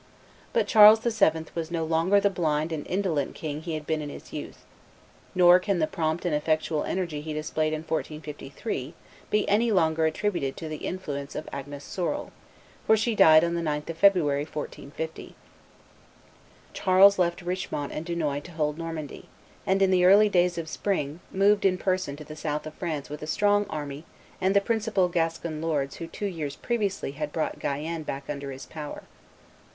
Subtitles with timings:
[0.51, 1.45] But Charles VII.
[1.53, 4.65] was no longer the blind and indolent king he had been in his youth.
[5.35, 8.95] Nor can the prompt and effectual energy he displayed in 1453
[9.29, 12.31] be any longer attributed to the influence of Agnes Sorel,
[12.87, 15.35] for she died on the 9th of February, 1450.
[16.73, 19.29] Charles left Richemont and Dunois to hold Normandy;
[19.67, 23.11] and, in the early days of spring, moved in person to the south of France
[23.11, 24.05] with a strong army
[24.41, 28.65] and the principal Gascon lords who two years previously had brought Guyenne back under his
[28.65, 29.03] power.